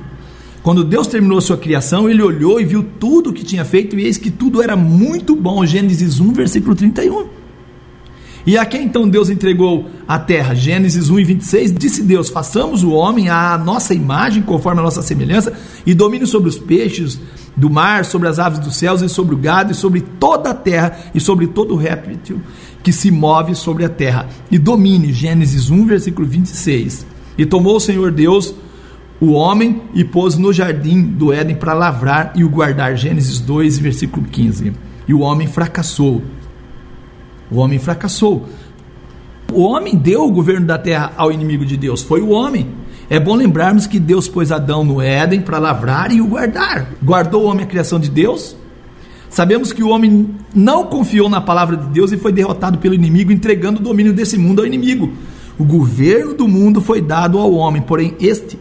Quando 0.61 0.83
Deus 0.83 1.07
terminou 1.07 1.39
a 1.39 1.41
sua 1.41 1.57
criação, 1.57 2.07
ele 2.07 2.21
olhou 2.21 2.61
e 2.61 2.65
viu 2.65 2.83
tudo 2.99 3.31
o 3.31 3.33
que 3.33 3.43
tinha 3.43 3.65
feito, 3.65 3.97
e 3.97 4.05
eis 4.05 4.17
que 4.17 4.29
tudo 4.29 4.61
era 4.61 4.75
muito 4.75 5.35
bom. 5.35 5.65
Gênesis 5.65 6.19
1, 6.19 6.33
versículo 6.33 6.75
31. 6.75 7.41
E 8.45 8.57
a 8.57 8.65
quem 8.65 8.85
então 8.85 9.07
Deus 9.07 9.29
entregou 9.29 9.87
a 10.07 10.17
terra? 10.17 10.55
Gênesis 10.55 11.09
1 11.09 11.19
e 11.19 11.23
26, 11.23 11.73
disse 11.73 12.03
Deus: 12.03 12.29
façamos 12.29 12.83
o 12.83 12.91
homem 12.91 13.29
à 13.29 13.57
nossa 13.57 13.93
imagem, 13.93 14.41
conforme 14.41 14.81
a 14.81 14.83
nossa 14.83 15.01
semelhança, 15.01 15.53
e 15.85 15.93
domine 15.93 16.25
sobre 16.25 16.49
os 16.49 16.57
peixes 16.57 17.19
do 17.55 17.69
mar, 17.69 18.05
sobre 18.05 18.27
as 18.27 18.39
aves 18.39 18.59
dos 18.59 18.75
céus, 18.75 19.01
e 19.01 19.09
sobre 19.09 19.35
o 19.35 19.37
gado, 19.37 19.71
e 19.71 19.75
sobre 19.75 20.01
toda 20.01 20.51
a 20.51 20.53
terra, 20.55 20.97
e 21.13 21.19
sobre 21.19 21.47
todo 21.47 21.73
o 21.73 21.77
réptil 21.77 22.39
que 22.83 22.91
se 22.91 23.11
move 23.11 23.55
sobre 23.55 23.85
a 23.85 23.89
terra. 23.89 24.27
E 24.49 24.57
domine, 24.57 25.13
Gênesis 25.13 25.69
1, 25.69 25.85
versículo 25.85 26.27
26. 26.27 27.05
E 27.37 27.45
tomou 27.45 27.77
o 27.77 27.79
Senhor 27.79 28.11
Deus 28.11 28.53
o 29.21 29.33
homem 29.33 29.83
e 29.93 30.03
pôs 30.03 30.35
no 30.35 30.51
jardim 30.51 30.99
do 31.03 31.31
Éden 31.31 31.55
para 31.55 31.73
lavrar 31.73 32.33
e 32.35 32.43
o 32.43 32.49
guardar. 32.49 32.97
Gênesis 32.97 33.39
2, 33.39 33.77
versículo 33.77 34.25
15. 34.25 34.73
E 35.07 35.13
o 35.13 35.19
homem 35.19 35.47
fracassou. 35.47 36.23
O 37.51 37.57
homem 37.57 37.77
fracassou. 37.77 38.49
O 39.53 39.61
homem 39.61 39.95
deu 39.95 40.25
o 40.25 40.31
governo 40.31 40.65
da 40.65 40.79
terra 40.79 41.13
ao 41.15 41.31
inimigo 41.31 41.65
de 41.65 41.77
Deus, 41.77 42.01
foi 42.01 42.21
o 42.21 42.29
homem. 42.29 42.69
É 43.09 43.19
bom 43.19 43.35
lembrarmos 43.35 43.85
que 43.85 43.99
Deus 43.99 44.27
pôs 44.27 44.51
Adão 44.51 44.83
no 44.83 45.01
Éden 45.01 45.41
para 45.41 45.59
lavrar 45.59 46.11
e 46.11 46.21
o 46.21 46.27
guardar. 46.27 46.87
Guardou 47.03 47.43
o 47.43 47.45
homem 47.45 47.65
a 47.65 47.67
criação 47.67 47.99
de 47.99 48.09
Deus? 48.09 48.55
Sabemos 49.31 49.71
que 49.71 49.81
o 49.81 49.87
homem 49.87 50.35
não 50.53 50.87
confiou 50.87 51.29
na 51.29 51.39
palavra 51.39 51.77
de 51.77 51.87
Deus 51.87 52.11
e 52.11 52.17
foi 52.17 52.33
derrotado 52.33 52.77
pelo 52.79 52.93
inimigo, 52.93 53.31
entregando 53.31 53.79
o 53.79 53.83
domínio 53.83 54.11
desse 54.11 54.37
mundo 54.37 54.59
ao 54.59 54.65
inimigo. 54.65 55.13
O 55.57 55.63
governo 55.63 56.33
do 56.33 56.49
mundo 56.49 56.81
foi 56.81 57.01
dado 57.01 57.37
ao 57.37 57.53
homem, 57.53 57.81
porém 57.81 58.13
este 58.19 58.59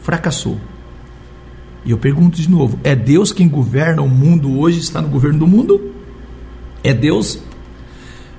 fracassou. 0.00 0.56
E 1.84 1.90
eu 1.90 1.98
pergunto 1.98 2.40
de 2.40 2.48
novo: 2.48 2.78
é 2.84 2.94
Deus 2.94 3.32
quem 3.32 3.48
governa 3.48 4.02
o 4.02 4.08
mundo 4.08 4.56
hoje, 4.56 4.78
está 4.78 5.02
no 5.02 5.08
governo 5.08 5.40
do 5.40 5.48
mundo? 5.48 5.92
É 6.84 6.94
Deus? 6.94 7.40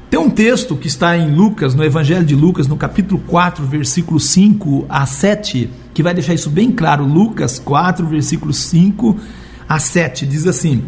Tem 0.10 0.18
um 0.18 0.30
texto 0.30 0.78
que 0.78 0.88
está 0.88 1.18
em 1.18 1.36
Lucas, 1.36 1.76
no 1.76 1.84
Evangelho 1.84 2.24
de 2.24 2.36
Lucas, 2.36 2.68
no 2.68 2.78
capítulo 2.78 3.22
4, 3.28 3.66
versículo 3.66 4.18
5 4.18 4.86
a 4.88 5.06
7, 5.06 5.70
que 5.94 6.02
vai 6.02 6.14
deixar 6.14 6.34
isso 6.34 6.50
bem 6.50 6.72
claro. 6.72 7.04
Lucas 7.04 7.60
4, 7.60 8.08
versículo 8.08 8.54
5 8.54 9.18
a 9.68 9.78
7, 9.78 10.26
diz 10.26 10.48
assim: 10.48 10.84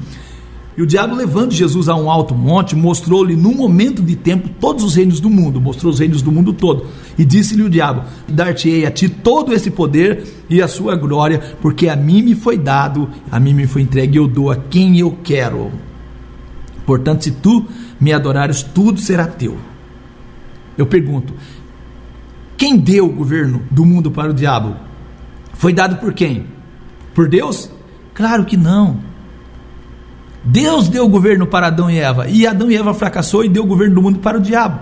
e 0.78 0.82
o 0.82 0.86
diabo, 0.86 1.16
levando 1.16 1.54
Jesus 1.54 1.88
a 1.88 1.96
um 1.96 2.12
alto 2.12 2.36
monte, 2.36 2.76
mostrou-lhe 2.76 3.34
num 3.36 3.56
momento 3.56 4.02
de 4.02 4.14
tempo 4.16 4.50
todos 4.60 4.84
os 4.84 4.96
reinos 4.96 5.22
do 5.22 5.30
mundo, 5.30 5.62
mostrou 5.62 5.92
os 5.92 6.00
reinos 6.00 6.22
do 6.22 6.32
mundo 6.32 6.52
todo. 6.52 6.88
E 7.18 7.24
disse-lhe 7.24 7.64
o 7.64 7.70
diabo: 7.70 8.04
Dar-te-ei 8.28 8.86
a 8.86 8.92
ti 8.92 9.08
todo 9.08 9.54
esse 9.54 9.72
poder 9.72 10.24
e 10.50 10.62
a 10.62 10.68
sua 10.68 10.98
glória, 10.98 11.56
porque 11.62 11.88
a 11.88 11.96
mim 11.96 12.22
me 12.22 12.36
foi 12.36 12.58
dado, 12.58 13.10
a 13.32 13.40
mim 13.40 13.54
me 13.54 13.68
foi 13.68 13.84
entregue, 13.84 14.18
e 14.18 14.20
eu 14.20 14.28
dou 14.28 14.52
a 14.52 14.58
quem 14.58 15.00
eu 15.00 15.18
quero. 15.24 15.72
Portanto, 16.86 17.24
se 17.24 17.32
tu 17.32 17.66
me 18.00 18.12
adorares, 18.12 18.62
tudo 18.62 19.00
será 19.00 19.26
teu. 19.26 19.58
Eu 20.78 20.86
pergunto: 20.86 21.34
quem 22.58 22.78
deu 22.78 23.06
o 23.06 23.14
governo 23.14 23.62
do 23.72 23.86
mundo 23.86 24.12
para 24.12 24.32
o 24.32 24.34
diabo? 24.34 24.76
Foi 25.54 25.72
dado 25.72 25.96
por 26.02 26.14
quem? 26.14 26.48
Por 27.14 27.30
Deus? 27.30 27.72
Claro 28.14 28.44
que 28.44 28.58
não. 28.58 29.15
Deus 30.46 30.88
deu 30.88 31.06
o 31.06 31.10
governo 31.10 31.48
para 31.48 31.68
Adão 31.68 31.90
e 31.90 31.98
Eva, 31.98 32.30
e 32.30 32.46
Adão 32.46 32.70
e 32.70 32.76
Eva 32.76 32.94
fracassou 32.94 33.44
e 33.44 33.50
deu 33.50 33.64
o 33.64 33.68
governo 33.68 33.96
do 33.96 34.02
mundo 34.02 34.20
para 34.20 34.38
o 34.38 34.42
diabo. 34.42 34.80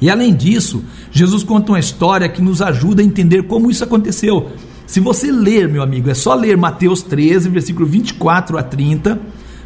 E 0.00 0.10
além 0.10 0.34
disso, 0.34 0.82
Jesus 1.10 1.42
conta 1.42 1.72
uma 1.72 1.78
história 1.78 2.28
que 2.28 2.42
nos 2.42 2.60
ajuda 2.60 3.02
a 3.02 3.04
entender 3.04 3.42
como 3.44 3.70
isso 3.70 3.84
aconteceu. 3.84 4.50
Se 4.86 5.00
você 5.00 5.30
ler, 5.30 5.68
meu 5.68 5.82
amigo, 5.82 6.08
é 6.10 6.14
só 6.14 6.34
ler 6.34 6.56
Mateus 6.56 7.02
13, 7.02 7.48
versículo 7.48 7.86
24 7.86 8.58
a 8.58 8.62
30, 8.62 9.20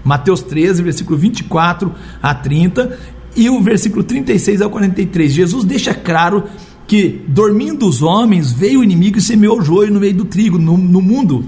Mateus 0.04 0.42
13, 0.42 0.82
versículo 0.82 1.18
24 1.18 1.92
a 2.22 2.34
30, 2.34 2.98
e 3.36 3.48
o 3.48 3.60
versículo 3.60 4.02
36 4.02 4.62
ao 4.62 4.70
43. 4.70 5.32
Jesus 5.32 5.64
deixa 5.64 5.94
claro 5.94 6.44
que, 6.86 7.22
dormindo 7.28 7.86
os 7.86 8.02
homens, 8.02 8.50
veio 8.50 8.80
o 8.80 8.84
inimigo 8.84 9.18
e 9.18 9.22
semeou 9.22 9.58
o 9.58 9.62
joio 9.62 9.92
no 9.92 10.00
meio 10.00 10.14
do 10.14 10.24
trigo, 10.24 10.58
no, 10.58 10.76
no 10.76 11.00
mundo. 11.00 11.44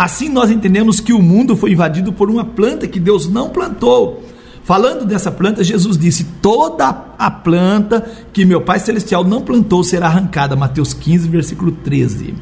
Assim 0.00 0.30
nós 0.30 0.50
entendemos 0.50 0.98
que 0.98 1.12
o 1.12 1.20
mundo 1.20 1.54
foi 1.54 1.72
invadido 1.72 2.10
por 2.10 2.30
uma 2.30 2.42
planta 2.42 2.88
que 2.88 2.98
Deus 2.98 3.28
não 3.28 3.50
plantou. 3.50 4.24
Falando 4.64 5.04
dessa 5.04 5.30
planta, 5.30 5.62
Jesus 5.62 5.98
disse: 5.98 6.24
Toda 6.40 6.88
a 7.18 7.30
planta 7.30 8.10
que 8.32 8.46
meu 8.46 8.62
Pai 8.62 8.78
Celestial 8.78 9.22
não 9.22 9.42
plantou 9.42 9.84
será 9.84 10.06
arrancada. 10.06 10.56
Mateus 10.56 10.94
15, 10.94 11.28
versículo 11.28 11.70
13. 11.70 12.32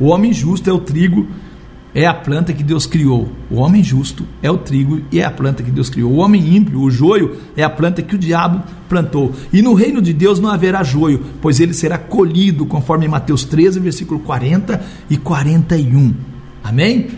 O 0.00 0.06
homem 0.06 0.32
justo 0.32 0.68
é 0.68 0.72
o 0.72 0.80
trigo, 0.80 1.28
é 1.94 2.04
a 2.04 2.12
planta 2.12 2.52
que 2.52 2.64
Deus 2.64 2.84
criou. 2.84 3.28
O 3.48 3.60
homem 3.60 3.80
justo 3.80 4.24
é 4.42 4.50
o 4.50 4.58
trigo 4.58 5.00
e 5.12 5.20
é 5.20 5.24
a 5.24 5.30
planta 5.30 5.62
que 5.62 5.70
Deus 5.70 5.88
criou. 5.88 6.10
O 6.10 6.16
homem 6.16 6.56
ímpio, 6.56 6.80
o 6.80 6.90
joio, 6.90 7.36
é 7.56 7.62
a 7.62 7.70
planta 7.70 8.02
que 8.02 8.16
o 8.16 8.18
diabo 8.18 8.60
plantou. 8.88 9.32
E 9.52 9.62
no 9.62 9.72
reino 9.72 10.02
de 10.02 10.12
Deus 10.12 10.40
não 10.40 10.50
haverá 10.50 10.82
joio, 10.82 11.24
pois 11.40 11.60
ele 11.60 11.74
será 11.74 11.96
colhido, 11.96 12.66
conforme 12.66 13.06
Mateus 13.06 13.44
13, 13.44 13.78
versículo 13.78 14.18
40 14.18 14.84
e 15.08 15.16
41. 15.16 16.37
Amém? 16.68 17.08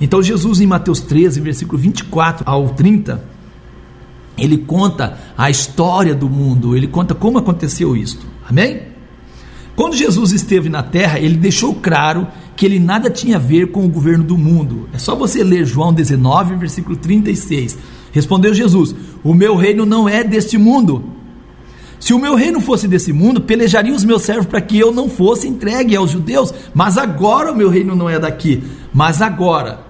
Então 0.00 0.22
Jesus 0.22 0.60
em 0.60 0.66
Mateus 0.66 1.00
13, 1.00 1.40
versículo 1.40 1.76
24 1.76 2.48
ao 2.48 2.68
30, 2.68 3.24
ele 4.38 4.58
conta 4.58 5.18
a 5.36 5.50
história 5.50 6.14
do 6.14 6.28
mundo, 6.30 6.76
ele 6.76 6.86
conta 6.86 7.12
como 7.12 7.38
aconteceu 7.38 7.96
isto. 7.96 8.24
Amém? 8.48 8.82
Quando 9.74 9.96
Jesus 9.96 10.30
esteve 10.30 10.68
na 10.68 10.84
terra, 10.84 11.18
ele 11.18 11.36
deixou 11.36 11.74
claro 11.74 12.28
que 12.54 12.64
ele 12.64 12.78
nada 12.78 13.10
tinha 13.10 13.34
a 13.34 13.40
ver 13.40 13.72
com 13.72 13.84
o 13.84 13.88
governo 13.88 14.22
do 14.22 14.38
mundo. 14.38 14.88
É 14.92 14.98
só 14.98 15.16
você 15.16 15.42
ler 15.42 15.66
João 15.66 15.92
19, 15.92 16.54
versículo 16.54 16.94
36. 16.94 17.76
Respondeu 18.12 18.54
Jesus: 18.54 18.94
O 19.24 19.34
meu 19.34 19.56
reino 19.56 19.84
não 19.84 20.08
é 20.08 20.22
deste 20.22 20.56
mundo. 20.56 21.04
Se 22.04 22.12
o 22.12 22.18
meu 22.18 22.34
reino 22.34 22.60
fosse 22.60 22.86
desse 22.86 23.14
mundo, 23.14 23.40
pelejaria 23.40 23.94
os 23.94 24.04
meus 24.04 24.20
servos 24.20 24.44
para 24.44 24.60
que 24.60 24.78
eu 24.78 24.92
não 24.92 25.08
fosse 25.08 25.48
entregue 25.48 25.96
aos 25.96 26.10
judeus, 26.10 26.52
mas 26.74 26.98
agora 26.98 27.50
o 27.50 27.56
meu 27.56 27.70
reino 27.70 27.96
não 27.96 28.10
é 28.10 28.18
daqui. 28.18 28.62
Mas 28.92 29.22
agora 29.22 29.80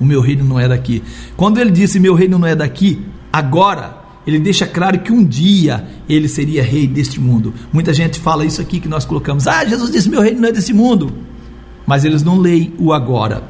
o 0.00 0.04
meu 0.06 0.22
reino 0.22 0.42
não 0.46 0.58
é 0.58 0.66
daqui. 0.66 1.02
Quando 1.36 1.60
ele 1.60 1.70
disse 1.70 2.00
meu 2.00 2.14
reino 2.14 2.38
não 2.38 2.48
é 2.48 2.56
daqui, 2.56 3.04
agora 3.30 3.98
ele 4.26 4.38
deixa 4.38 4.66
claro 4.66 5.00
que 5.00 5.12
um 5.12 5.22
dia 5.22 5.86
ele 6.08 6.26
seria 6.26 6.62
rei 6.62 6.86
deste 6.86 7.20
mundo. 7.20 7.52
Muita 7.70 7.92
gente 7.92 8.18
fala 8.18 8.46
isso 8.46 8.62
aqui 8.62 8.80
que 8.80 8.88
nós 8.88 9.04
colocamos: 9.04 9.46
"Ah, 9.46 9.62
Jesus 9.62 9.90
disse 9.90 10.08
meu 10.08 10.22
reino 10.22 10.40
não 10.40 10.48
é 10.48 10.52
desse 10.52 10.72
mundo". 10.72 11.12
Mas 11.86 12.02
eles 12.02 12.22
não 12.22 12.38
leem 12.38 12.72
o 12.78 12.94
agora. 12.94 13.42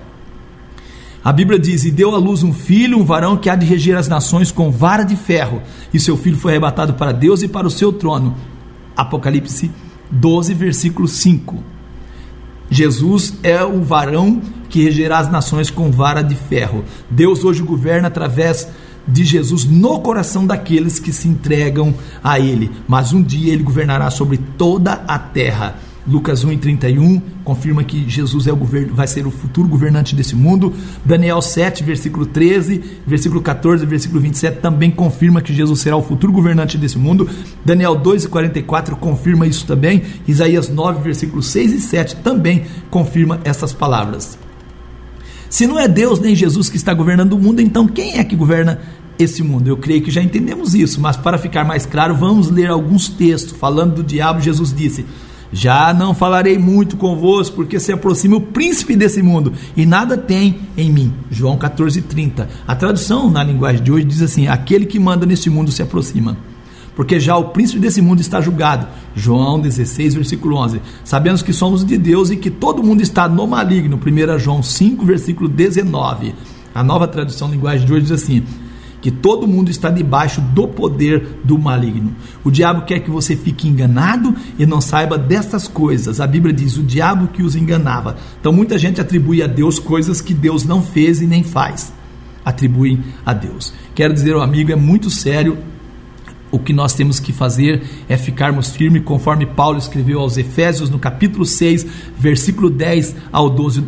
A 1.29 1.33
Bíblia 1.35 1.59
diz: 1.59 1.85
E 1.85 1.91
deu 1.91 2.15
à 2.15 2.19
luz 2.19 2.43
um 2.43 2.55
filho, 2.55 2.97
um 2.97 3.05
varão 3.05 3.37
que 3.37 3.51
há 3.51 3.55
de 3.55 3.67
reger 3.67 3.99
as 3.99 4.09
nações 4.09 4.51
com 4.51 4.71
vara 4.71 5.03
de 5.03 5.15
ferro, 5.15 5.61
e 5.93 6.01
seu 6.01 6.17
filho 6.17 6.39
foi 6.39 6.53
arrebatado 6.53 6.95
para 6.95 7.13
Deus 7.13 7.43
e 7.43 7.49
para 7.49 7.67
o 7.67 7.71
seu 7.71 7.93
trono. 7.93 8.35
Apocalipse 8.97 9.71
12, 10.11 10.55
versículo 10.55 11.07
5. 11.07 11.63
Jesus 12.71 13.35
é 13.43 13.63
o 13.63 13.83
varão 13.83 14.41
que 14.71 14.83
regerá 14.83 15.19
as 15.19 15.31
nações 15.31 15.71
com 15.71 15.91
vara 15.91 16.23
de 16.23 16.35
ferro. 16.35 16.83
Deus 17.11 17.45
hoje 17.45 17.63
governa 17.63 18.09
através 18.09 18.67
de 19.07 19.23
Jesus 19.23 19.67
no 19.67 20.01
coração 20.01 20.47
daqueles 20.47 20.99
que 20.99 21.13
se 21.13 21.29
entregam 21.29 21.93
a 22.25 22.41
Ele, 22.41 22.71
mas 22.89 23.13
um 23.13 23.23
dia 23.23 23.53
Ele 23.53 23.63
governará 23.63 24.09
sobre 24.09 24.39
toda 24.57 25.05
a 25.07 25.19
terra. 25.19 25.77
Lucas 26.09 26.43
1 26.43 26.53
e 26.53 26.57
31 26.57 27.21
confirma 27.45 27.85
que 27.85 28.09
Jesus 28.09 28.47
é 28.47 28.53
o 28.53 28.57
governo, 28.57 28.95
vai 28.95 29.07
ser 29.07 29.27
o 29.27 29.31
futuro 29.31 29.69
governante 29.69 30.15
desse 30.15 30.35
mundo. 30.35 30.73
Daniel 31.05 31.43
7, 31.43 31.85
versículo 31.85 32.25
13, 32.25 32.83
versículo 33.07 33.43
14, 33.43 33.85
versículo 33.85 34.21
27 34.21 34.61
também 34.61 34.91
confirma 34.91 35.43
que 35.43 35.53
Jesus 35.53 35.81
será 35.81 35.97
o 35.97 36.03
futuro 36.03 36.33
governante 36.33 36.79
desse 36.79 36.97
mundo. 36.97 37.29
Daniel 37.65 37.95
2 37.95 38.25
e 38.25 38.29
44 38.29 38.97
confirma 38.97 39.47
isso 39.47 39.67
também. 39.67 40.03
Isaías 40.27 40.71
9, 40.71 41.03
versículos 41.03 41.47
6 41.49 41.75
e 41.75 41.81
7 41.81 42.17
também 42.17 42.65
confirma 42.91 43.41
essas 43.45 43.73
palavras. 43.73 44.39
Se 45.51 45.67
não 45.67 45.79
é 45.79 45.87
Deus 45.87 46.21
nem 46.21 46.35
Jesus 46.35 46.69
que 46.71 46.77
está 46.77 46.93
governando 46.95 47.35
o 47.35 47.39
mundo, 47.39 47.61
então 47.61 47.87
quem 47.87 48.19
é 48.19 48.25
que 48.25 48.37
governa 48.37 48.81
esse 49.19 49.43
mundo? 49.43 49.69
Eu 49.69 49.77
creio 49.77 50.03
que 50.03 50.11
já 50.11 50.23
entendemos 50.23 50.75
isso, 50.75 51.01
mas 51.01 51.17
para 51.17 51.39
ficar 51.39 51.65
mais 51.65 51.85
claro, 51.85 52.15
vamos 52.15 52.51
ler 52.51 52.69
alguns 52.69 53.09
textos 53.09 53.57
falando 53.59 53.97
do 53.97 54.03
diabo. 54.03 54.41
Jesus 54.41 54.75
disse: 54.75 55.07
já 55.53 55.93
não 55.95 56.15
falarei 56.15 56.59
muito 56.59 56.97
convosco, 56.97 57.57
porque 57.57 57.81
se 57.81 57.93
aproxima 57.93 58.37
o 58.37 58.41
príncipe 58.41 58.95
desse 58.95 59.23
mundo, 59.23 59.53
e 59.77 59.87
nada 59.87 60.17
tem 60.17 60.61
em 60.77 60.91
mim. 60.91 61.13
João 61.31 61.57
14,30. 61.57 62.47
A 62.67 62.75
tradução 62.75 63.31
na 63.31 63.43
linguagem 63.43 63.83
de 63.83 63.91
hoje 63.91 64.05
diz 64.05 64.23
assim: 64.23 64.47
aquele 64.47 64.87
que 64.87 64.99
manda 64.99 65.27
neste 65.27 65.49
mundo 65.49 65.73
se 65.73 65.83
aproxima. 65.83 66.37
Porque 66.95 67.21
já 67.21 67.37
o 67.37 67.51
príncipe 67.51 67.79
desse 67.79 68.03
mundo 68.03 68.21
está 68.21 68.41
julgado. 68.41 68.89
João 69.15 69.61
16, 69.61 70.15
versículo 70.15 70.57
11. 70.57 70.83
Sabemos 71.05 71.43
que 71.43 71.53
somos 71.53 71.85
de 71.85 71.97
Deus 71.97 72.29
e 72.31 72.37
que 72.37 72.51
todo 72.51 72.83
mundo 72.83 73.03
está 73.03 73.29
no 73.29 73.47
maligno. 73.47 74.01
1 74.05 74.39
João 74.41 74.65
5, 74.65 75.07
versículo 75.07 75.49
19. 75.49 76.35
A 76.75 76.83
nova 76.83 77.07
tradução 77.07 77.51
linguagem 77.53 77.87
de 77.87 77.93
hoje 77.93 78.03
diz 78.03 78.11
assim: 78.11 78.43
que 79.01 79.11
todo 79.11 79.47
mundo 79.47 79.71
está 79.71 79.91
debaixo 79.91 80.41
do 80.41 80.67
poder 80.67 81.41
do 81.45 81.59
maligno. 81.59 82.15
O 82.45 82.51
diabo 82.51 82.83
quer 82.83 83.01
que 83.01 83.11
você 83.11 83.37
fique 83.37 83.69
enganado 83.69 84.35
e 84.59 84.67
não 84.67 84.81
saiba 84.81 85.17
dessas 85.17 85.69
coisas. 85.69 86.21
A 86.21 86.27
Bíblia 86.27 86.53
diz: 86.53 86.77
o 86.77 86.83
diabo 86.83 87.29
que 87.29 87.43
os 87.43 87.55
enganava. 87.55 88.17
Então 88.41 88.53
muita 88.53 88.79
gente 88.79 89.01
atribui 89.01 89.43
a 89.43 89.47
Deus 89.47 89.79
coisas 89.79 90.21
que 90.21 90.35
Deus 90.35 90.65
não 90.65 90.83
fez 90.83 91.21
e 91.21 91.27
nem 91.27 91.43
faz. 91.43 91.93
Atribuem 92.45 93.03
a 93.25 93.33
Deus. 93.33 93.73
Quero 93.95 94.15
dizer 94.15 94.35
ao 94.35 94.41
amigo, 94.41 94.73
é 94.73 94.77
muito 94.77 95.11
sério. 95.11 95.59
O 96.51 96.59
que 96.59 96.73
nós 96.73 96.95
temos 96.95 97.21
que 97.21 97.31
fazer 97.31 97.83
é 98.09 98.17
ficarmos 98.17 98.71
firmes, 98.71 99.03
conforme 99.05 99.45
Paulo 99.45 99.77
escreveu 99.77 100.21
aos 100.21 100.39
Efésios 100.39 100.89
no 100.89 100.99
capítulo 100.99 101.45
6, 101.45 101.87
versículo 102.19 102.71
10 102.71 103.17
ao 103.31 103.51
12 103.51 103.85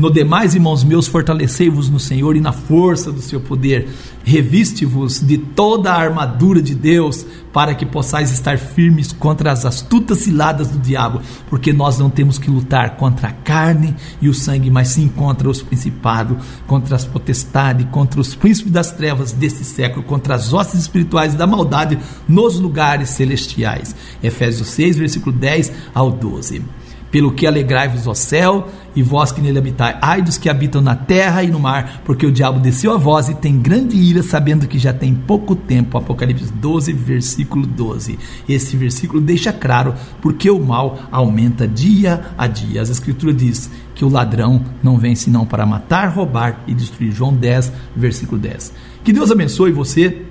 No 0.00 0.10
demais, 0.10 0.54
irmãos 0.54 0.82
meus, 0.82 1.06
fortalecei-vos 1.06 1.90
no 1.90 2.00
Senhor 2.00 2.34
e 2.34 2.40
na 2.40 2.52
força 2.52 3.12
do 3.12 3.20
seu 3.20 3.38
poder. 3.38 3.86
Reviste-vos 4.24 5.20
de 5.20 5.36
toda 5.36 5.92
a 5.92 6.00
armadura 6.00 6.62
de 6.62 6.74
Deus, 6.74 7.26
para 7.52 7.74
que 7.74 7.84
possais 7.84 8.32
estar 8.32 8.56
firmes 8.56 9.12
contra 9.12 9.52
as 9.52 9.66
astutas 9.66 10.20
ciladas 10.20 10.68
do 10.68 10.78
diabo, 10.78 11.20
porque 11.50 11.70
nós 11.70 11.98
não 11.98 12.08
temos 12.08 12.38
que 12.38 12.50
lutar 12.50 12.96
contra 12.96 13.28
a 13.28 13.32
carne 13.32 13.94
e 14.22 14.30
o 14.30 14.32
sangue, 14.32 14.70
mas 14.70 14.88
sim 14.88 15.06
contra 15.06 15.50
os 15.50 15.60
principados, 15.60 16.38
contra 16.66 16.96
as 16.96 17.04
potestades, 17.04 17.86
contra 17.90 18.22
os 18.22 18.34
príncipes 18.34 18.72
das 18.72 18.92
trevas 18.92 19.32
deste 19.32 19.64
século, 19.64 20.02
contra 20.02 20.34
as 20.34 20.50
hostes 20.50 20.80
espirituais 20.80 21.34
da 21.34 21.46
maldade 21.46 21.98
nos 22.26 22.58
lugares 22.58 23.10
celestiais. 23.10 23.94
Efésios 24.22 24.68
6, 24.68 24.96
versículo 24.96 25.36
10 25.36 25.70
ao 25.92 26.10
12. 26.10 26.62
Pelo 27.10 27.32
que 27.32 27.46
alegrai-vos, 27.46 28.06
ó 28.06 28.14
céu, 28.14 28.68
e 28.94 29.02
vós 29.02 29.32
que 29.32 29.40
nele 29.40 29.58
habitai. 29.58 29.98
Ai 30.00 30.22
dos 30.22 30.38
que 30.38 30.48
habitam 30.48 30.80
na 30.80 30.94
terra 30.94 31.42
e 31.42 31.50
no 31.50 31.58
mar, 31.58 32.02
porque 32.04 32.24
o 32.24 32.32
diabo 32.32 32.60
desceu 32.60 32.92
a 32.92 32.96
vós 32.96 33.28
e 33.28 33.34
tem 33.34 33.58
grande 33.58 33.96
ira, 33.96 34.22
sabendo 34.22 34.66
que 34.66 34.78
já 34.78 34.92
tem 34.92 35.14
pouco 35.14 35.54
tempo. 35.54 35.98
Apocalipse 35.98 36.52
12, 36.52 36.92
versículo 36.92 37.66
12. 37.66 38.18
Esse 38.48 38.76
versículo 38.76 39.20
deixa 39.20 39.52
claro 39.52 39.94
porque 40.20 40.50
o 40.50 40.60
mal 40.60 40.98
aumenta 41.10 41.66
dia 41.66 42.32
a 42.38 42.46
dia. 42.46 42.80
As 42.80 42.90
Escrituras 42.90 43.36
diz 43.36 43.70
que 43.94 44.04
o 44.04 44.08
ladrão 44.08 44.64
não 44.82 44.96
vem 44.96 45.14
senão 45.14 45.44
para 45.44 45.66
matar, 45.66 46.08
roubar 46.08 46.62
e 46.66 46.74
destruir. 46.74 47.12
João 47.12 47.34
10, 47.34 47.72
versículo 47.94 48.40
10. 48.40 48.72
Que 49.04 49.12
Deus 49.12 49.30
abençoe 49.30 49.72
você, 49.72 50.22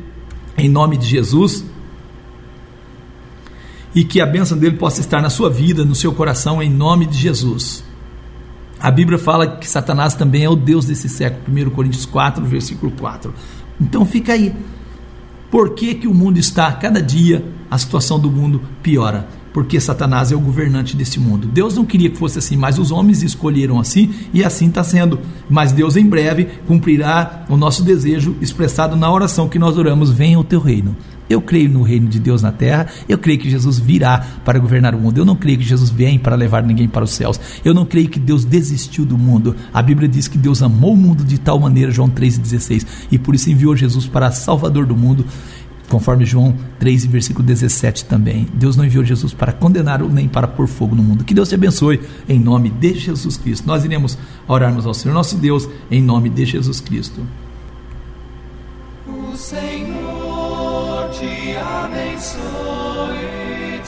em 0.57 0.69
nome 0.69 0.97
de 0.97 1.05
Jesus 1.05 1.65
e 3.93 4.03
que 4.03 4.21
a 4.21 4.25
bênção 4.25 4.57
dele 4.57 4.77
possa 4.77 5.01
estar 5.01 5.21
na 5.21 5.29
sua 5.29 5.49
vida, 5.49 5.83
no 5.83 5.95
seu 5.95 6.13
coração, 6.13 6.61
em 6.61 6.69
nome 6.69 7.05
de 7.05 7.17
Jesus. 7.17 7.83
A 8.79 8.89
Bíblia 8.89 9.17
fala 9.17 9.57
que 9.57 9.67
Satanás 9.67 10.15
também 10.15 10.43
é 10.43 10.49
o 10.49 10.55
Deus 10.55 10.85
desse 10.85 11.09
século, 11.09 11.43
1 11.47 11.69
Coríntios 11.71 12.05
4, 12.05 12.45
versículo 12.45 12.91
4. 12.91 13.33
Então 13.81 14.05
fica 14.05 14.33
aí. 14.33 14.53
Por 15.51 15.73
que, 15.73 15.95
que 15.95 16.07
o 16.07 16.13
mundo 16.13 16.37
está, 16.37 16.71
cada 16.73 17.01
dia, 17.01 17.43
a 17.69 17.77
situação 17.77 18.19
do 18.19 18.31
mundo 18.31 18.61
piora? 18.83 19.27
Porque 19.53 19.79
Satanás 19.79 20.31
é 20.31 20.35
o 20.35 20.39
governante 20.39 20.95
desse 20.95 21.19
mundo. 21.19 21.47
Deus 21.47 21.75
não 21.75 21.85
queria 21.85 22.09
que 22.09 22.17
fosse 22.17 22.39
assim, 22.39 22.55
mas 22.55 22.77
os 22.77 22.91
homens 22.91 23.23
escolheram 23.23 23.79
assim 23.79 24.13
e 24.33 24.43
assim 24.43 24.67
está 24.67 24.83
sendo. 24.83 25.19
Mas 25.49 25.71
Deus 25.71 25.95
em 25.95 26.05
breve 26.05 26.47
cumprirá 26.67 27.45
o 27.49 27.57
nosso 27.57 27.83
desejo 27.83 28.35
expressado 28.41 28.95
na 28.95 29.11
oração 29.11 29.49
que 29.49 29.59
nós 29.59 29.77
oramos: 29.77 30.11
venha 30.11 30.39
o 30.39 30.43
teu 30.43 30.59
reino. 30.59 30.95
Eu 31.29 31.41
creio 31.41 31.69
no 31.69 31.83
reino 31.83 32.07
de 32.07 32.19
Deus 32.19 32.41
na 32.41 32.51
terra, 32.51 32.87
eu 33.07 33.17
creio 33.17 33.37
que 33.37 33.49
Jesus 33.49 33.77
virá 33.77 34.25
para 34.43 34.57
governar 34.57 34.95
o 34.95 34.99
mundo. 34.99 35.19
Eu 35.19 35.25
não 35.25 35.35
creio 35.35 35.59
que 35.59 35.63
Jesus 35.63 35.91
vem 35.91 36.17
para 36.17 36.35
levar 36.35 36.63
ninguém 36.63 36.87
para 36.87 37.03
os 37.03 37.11
céus. 37.11 37.39
Eu 37.63 37.71
não 37.71 37.85
creio 37.85 38.09
que 38.09 38.19
Deus 38.19 38.43
desistiu 38.43 39.05
do 39.05 39.15
mundo. 39.15 39.55
A 39.71 39.81
Bíblia 39.81 40.09
diz 40.09 40.27
que 40.27 40.39
Deus 40.39 40.63
amou 40.63 40.93
o 40.93 40.97
mundo 40.97 41.23
de 41.23 41.37
tal 41.39 41.59
maneira, 41.59 41.91
João 41.91 42.09
3,16, 42.09 42.85
e 43.11 43.19
por 43.19 43.35
isso 43.35 43.49
enviou 43.51 43.75
Jesus 43.75 44.07
para 44.07 44.31
Salvador 44.31 44.87
do 44.87 44.95
mundo 44.95 45.23
conforme 45.89 46.25
João 46.25 46.55
3, 46.79 47.05
versículo 47.05 47.45
17 47.45 48.05
também. 48.05 48.47
Deus 48.53 48.77
não 48.77 48.85
enviou 48.85 49.03
Jesus 49.03 49.33
para 49.33 49.51
condenar 49.51 50.01
nem 50.03 50.27
para 50.27 50.47
pôr 50.47 50.67
fogo 50.67 50.95
no 50.95 51.03
mundo. 51.03 51.23
Que 51.23 51.33
Deus 51.33 51.49
te 51.49 51.55
abençoe 51.55 51.99
em 52.27 52.39
nome 52.39 52.69
de 52.69 52.93
Jesus 52.93 53.35
Cristo. 53.35 53.67
Nós 53.67 53.83
iremos 53.83 54.17
orarmos 54.47 54.85
ao 54.85 54.93
Senhor 54.93 55.13
nosso 55.13 55.35
Deus 55.37 55.67
em 55.91 56.01
nome 56.01 56.29
de 56.29 56.45
Jesus 56.45 56.79
Cristo. 56.79 57.25
O 59.07 59.35
Senhor 59.35 61.09
te 61.11 61.55
abençoe 61.57 63.39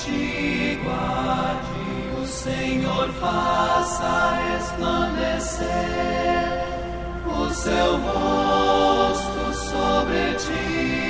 te 0.06 0.80
guarde. 0.84 2.22
O 2.22 2.26
Senhor 2.26 3.10
faça 3.20 4.36
resplandecer 4.54 5.68
o 7.26 7.50
seu 7.54 7.98
rosto 7.98 9.54
sobre 9.54 10.34
ti 10.36 11.01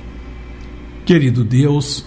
Querido 1.05 1.45
Deus, 1.45 2.05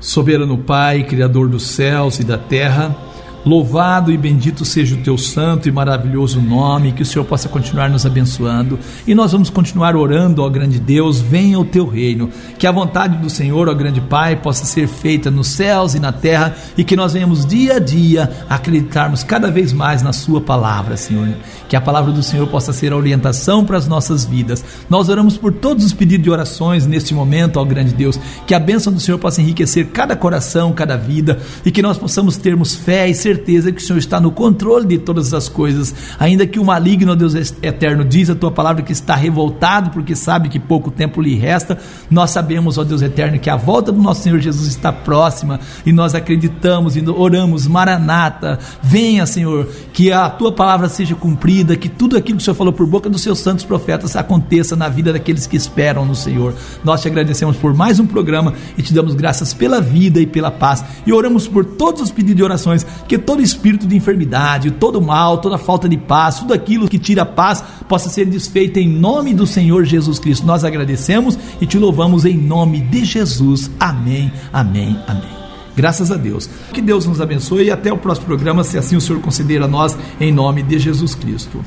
soberano 0.00 0.58
Pai, 0.58 1.04
Criador 1.04 1.48
dos 1.48 1.66
céus 1.68 2.18
e 2.18 2.24
da 2.24 2.38
terra, 2.38 2.96
Louvado 3.44 4.10
e 4.10 4.16
bendito 4.16 4.64
seja 4.64 4.94
o 4.94 4.98
teu 4.98 5.16
santo 5.16 5.68
e 5.68 5.72
maravilhoso 5.72 6.40
nome, 6.40 6.92
que 6.92 7.02
o 7.02 7.06
Senhor 7.06 7.24
possa 7.24 7.48
continuar 7.48 7.88
nos 7.88 8.04
abençoando. 8.04 8.78
E 9.06 9.14
nós 9.14 9.32
vamos 9.32 9.48
continuar 9.48 9.96
orando, 9.96 10.42
ó 10.42 10.48
grande 10.48 10.78
Deus, 10.78 11.20
venha 11.20 11.58
o 11.58 11.64
teu 11.64 11.86
reino. 11.86 12.30
Que 12.58 12.66
a 12.66 12.72
vontade 12.72 13.16
do 13.18 13.30
Senhor, 13.30 13.68
ó 13.68 13.74
grande 13.74 14.00
Pai, 14.00 14.36
possa 14.36 14.64
ser 14.64 14.88
feita 14.88 15.30
nos 15.30 15.48
céus 15.48 15.94
e 15.94 16.00
na 16.00 16.12
terra 16.12 16.54
e 16.76 16.84
que 16.84 16.96
nós 16.96 17.12
venhamos 17.12 17.46
dia 17.46 17.76
a 17.76 17.78
dia 17.78 18.30
acreditarmos 18.48 19.22
cada 19.22 19.50
vez 19.50 19.72
mais 19.72 20.02
na 20.02 20.12
Sua 20.12 20.40
palavra, 20.40 20.96
Senhor. 20.96 21.28
Que 21.68 21.76
a 21.76 21.80
palavra 21.80 22.12
do 22.12 22.22
Senhor 22.22 22.46
possa 22.48 22.72
ser 22.72 22.92
a 22.92 22.96
orientação 22.96 23.64
para 23.64 23.76
as 23.76 23.86
nossas 23.86 24.24
vidas. 24.24 24.64
Nós 24.90 25.08
oramos 25.08 25.36
por 25.36 25.52
todos 25.52 25.84
os 25.84 25.92
pedidos 25.92 26.24
de 26.24 26.30
orações 26.30 26.86
neste 26.86 27.14
momento, 27.14 27.58
ó 27.58 27.64
grande 27.64 27.94
Deus. 27.94 28.18
Que 28.46 28.54
a 28.54 28.60
bênção 28.60 28.92
do 28.92 29.00
Senhor 29.00 29.18
possa 29.18 29.40
enriquecer 29.40 29.88
cada 29.88 30.16
coração, 30.16 30.72
cada 30.72 30.96
vida 30.96 31.38
e 31.64 31.70
que 31.70 31.82
nós 31.82 31.96
possamos 31.96 32.36
termos 32.36 32.74
fé 32.74 33.08
e 33.08 33.14
certeza 33.38 33.70
que 33.70 33.80
o 33.80 33.84
Senhor 33.84 33.98
está 33.98 34.20
no 34.20 34.30
controle 34.30 34.86
de 34.86 34.98
todas 34.98 35.32
as 35.32 35.48
coisas, 35.48 35.94
ainda 36.18 36.46
que 36.46 36.58
o 36.58 36.64
maligno, 36.64 37.14
Deus 37.14 37.34
eterno, 37.62 38.04
diz 38.04 38.28
a 38.28 38.34
tua 38.34 38.50
palavra 38.50 38.82
que 38.82 38.92
está 38.92 39.14
revoltado 39.14 39.90
porque 39.90 40.16
sabe 40.16 40.48
que 40.48 40.58
pouco 40.58 40.90
tempo 40.90 41.22
lhe 41.22 41.34
resta. 41.34 41.78
Nós 42.10 42.30
sabemos, 42.30 42.78
ó 42.78 42.84
Deus 42.84 43.02
eterno, 43.02 43.38
que 43.38 43.48
a 43.48 43.56
volta 43.56 43.92
do 43.92 44.02
nosso 44.02 44.22
Senhor 44.22 44.40
Jesus 44.40 44.66
está 44.66 44.92
próxima 44.92 45.60
e 45.86 45.92
nós 45.92 46.14
acreditamos 46.14 46.96
e 46.96 47.08
oramos, 47.08 47.66
Maranata, 47.66 48.58
venha, 48.82 49.24
Senhor, 49.26 49.68
que 49.92 50.10
a 50.10 50.28
tua 50.28 50.52
palavra 50.52 50.88
seja 50.88 51.14
cumprida, 51.14 51.76
que 51.76 51.88
tudo 51.88 52.16
aquilo 52.16 52.38
que 52.38 52.42
o 52.42 52.44
Senhor 52.44 52.56
falou 52.56 52.72
por 52.72 52.86
boca 52.86 53.08
dos 53.08 53.22
seus 53.22 53.38
santos 53.38 53.64
profetas 53.64 54.16
aconteça 54.16 54.74
na 54.74 54.88
vida 54.88 55.12
daqueles 55.12 55.46
que 55.46 55.56
esperam 55.56 56.04
no 56.04 56.14
Senhor. 56.14 56.54
Nós 56.82 57.02
te 57.02 57.08
agradecemos 57.08 57.56
por 57.56 57.74
mais 57.74 58.00
um 58.00 58.06
programa 58.06 58.54
e 58.76 58.82
te 58.82 58.92
damos 58.92 59.14
graças 59.14 59.54
pela 59.54 59.80
vida 59.80 60.20
e 60.20 60.26
pela 60.26 60.50
paz 60.50 60.84
e 61.06 61.12
oramos 61.12 61.46
por 61.46 61.64
todos 61.64 62.02
os 62.02 62.10
pedidos 62.10 62.36
de 62.36 62.42
orações 62.42 62.86
que 63.06 63.17
todo 63.18 63.42
espírito 63.42 63.86
de 63.86 63.96
enfermidade, 63.96 64.70
todo 64.70 65.00
mal, 65.00 65.38
toda 65.38 65.58
falta 65.58 65.88
de 65.88 65.96
paz, 65.96 66.38
tudo 66.40 66.54
aquilo 66.54 66.88
que 66.88 66.98
tira 66.98 67.22
a 67.22 67.26
paz 67.26 67.62
possa 67.88 68.08
ser 68.08 68.26
desfeito 68.26 68.78
em 68.78 68.88
nome 68.88 69.34
do 69.34 69.46
Senhor 69.46 69.84
Jesus 69.84 70.18
Cristo. 70.18 70.46
Nós 70.46 70.64
agradecemos 70.64 71.38
e 71.60 71.66
te 71.66 71.78
louvamos 71.78 72.24
em 72.24 72.36
nome 72.36 72.80
de 72.80 73.04
Jesus. 73.04 73.70
Amém, 73.78 74.32
amém, 74.52 74.98
amém. 75.06 75.38
Graças 75.76 76.10
a 76.10 76.16
Deus. 76.16 76.50
Que 76.72 76.82
Deus 76.82 77.06
nos 77.06 77.20
abençoe 77.20 77.66
e 77.66 77.70
até 77.70 77.92
o 77.92 77.98
próximo 77.98 78.26
programa, 78.26 78.64
se 78.64 78.76
assim 78.76 78.96
o 78.96 79.00
Senhor 79.00 79.20
considera 79.20 79.68
nós, 79.68 79.96
em 80.20 80.32
nome 80.32 80.62
de 80.62 80.78
Jesus 80.78 81.14
Cristo. 81.14 81.64